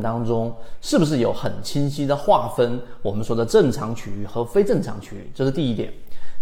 [0.00, 2.80] 当中是不是有很清晰的划分？
[3.02, 5.92] 我们说的正常区域和非正常区域，这是第一点。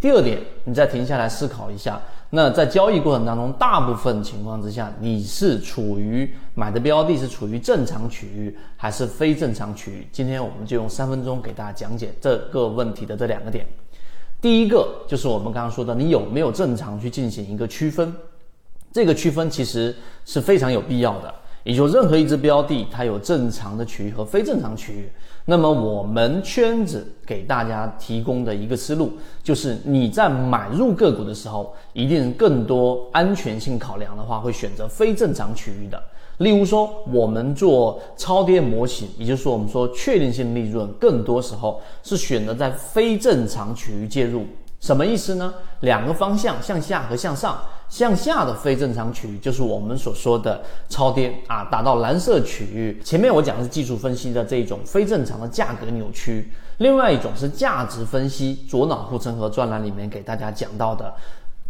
[0.00, 1.98] 第二点，你再停下来思考一下，
[2.30, 10.06] 那在交易过程当中，大部分情况之下，你是处于买的标的是处于正常区域还是非正常区域？
[10.12, 13.66] 今天我们就用三分钟给大家讲解这个问题的这两个点。
[14.42, 18.14] 第一个就是我们刚刚说的，你有没有正常去进行一个区分？
[18.92, 19.96] 这个区分其实
[20.26, 21.34] 是非常有必要的。
[21.64, 25.10] 也就任何一只标的，它有正常的区域和非正常区域。
[25.46, 36.02] 那么我们圈子给大家提供的一个思路，就是你在买入个股的时候，一定更多安全性考量的话，会选择非正常区域的。
[36.38, 44.44] 例如说，我们做超跌模型，也就是说，我们说确定性利润，更多时候是选择在非正常区域介入。
[44.84, 45.54] 什么意思呢？
[45.80, 47.58] 两个方向，向下和向上。
[47.88, 53.00] 向下的非正常区域就是我们所说的超跌啊，达到蓝色区域。
[53.02, 58.66] 前面我讲的是技术分析的这种非正常的价格扭曲，另外一种是价值分析。
[58.68, 61.14] 左脑护城河专栏里面给大家讲到的，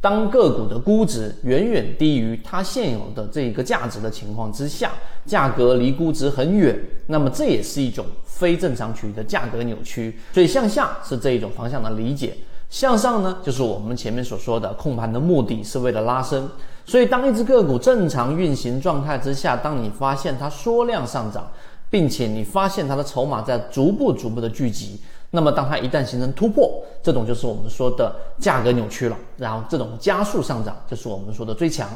[0.00, 4.90] 当个股的估值远远低于它现有的这个价值的情况之下，
[5.24, 10.18] 价格离估值很远，那么这也是一种非正常区域的价格扭曲。
[10.32, 12.34] 所以向下是这一种方向的理解。
[12.74, 16.50] 向上呢，就是我们前面所说的控盘的目的是为了拉升，
[16.84, 21.48] 所以当一只个股正常运行状态之下，当你发现它缩量上涨，
[21.88, 31.88] 并且你发现它的筹码在逐步逐步的聚集，那么当它一旦形成突破，这种就是我们说的价格扭曲了，然后这种加速上涨就是我们说的追强。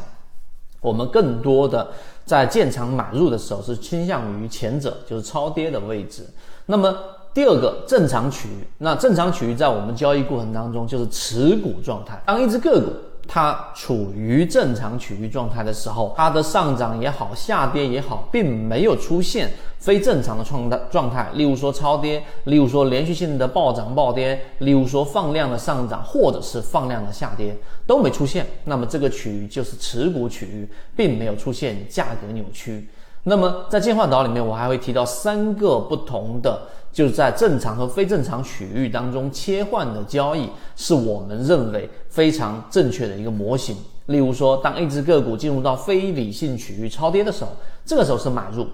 [0.80, 1.88] 我们更多的
[2.24, 6.24] 在建仓买入的时候是倾向于前者，就是超跌的位置。
[6.66, 6.96] 那么
[7.38, 12.20] 第二个正常区域，那正常区域在我们交易过程当中就是持股状态。
[12.26, 12.90] 当一只个股
[13.28, 21.30] 它处于正常区域状态的时候，它的上涨也好，下跌也好，并没有出现非正常的状态状态。
[21.34, 28.44] 例如说超跌，例如说连续性的暴涨暴跌，例如说放量的上涨，或者是放量的下跌都没出现。
[28.64, 32.88] 那么这个区域就是持股区域，并没有出现价格扭曲。
[33.24, 36.60] 那么在进化岛里面，我还会提到三个不同的。
[36.90, 43.76] 就是在正常和非正常区域当中切换的交易，是我们认为非常正确的一个模型。
[44.06, 47.50] 例如说，当一只个股进入到非理性区域超跌的时候，
[47.84, 48.66] 这个时候是买入，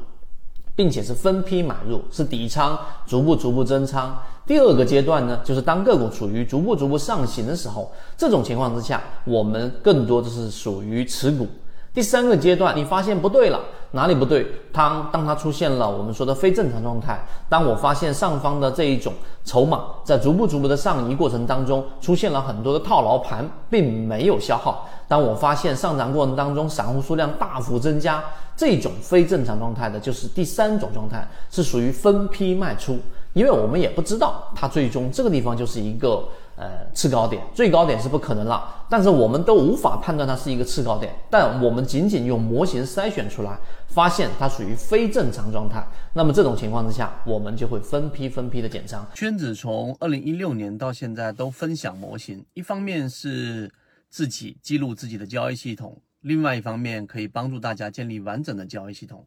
[0.77, 4.17] 并且是分批买入，是底仓逐步逐步增仓。
[4.47, 11.47] 第二个阶段呢，就是当个股处于逐步逐步上行的时候，这种情况之下，我们更多的是属于持股。
[11.95, 13.61] 第三个阶段，你发现不对了，
[13.93, 14.45] 哪里不对？
[14.73, 19.13] 当当它出现了我们说的非正常状态，当我发现上方的这一种
[19.45, 24.89] 筹码在逐步逐步的上移过程当中，出现了很多的套牢盘，并没有消耗。
[25.07, 28.21] 当我发现上涨过程当中散户数量大幅增加，
[28.57, 32.99] 这种非正常状态的，就是第三种状态，是属于分批卖出，
[33.35, 36.27] 因为我们也不知道它最终这个地方就是一个。
[36.57, 43.59] 呃，次高点，最高点是不可能了，但是我们都无法判断它是一个次高点，但我们仅仅用模型筛选出来，
[43.89, 49.05] 发现它属于非正常状态，那么这种情况之下，我们就会分批分批的减仓。
[49.15, 53.69] 圈子从二零一六年到现在都分享模型，一方面是
[54.09, 59.27] 自己记录自己的交易系统，另外一方面可以帮助大家建立完整的交易系统。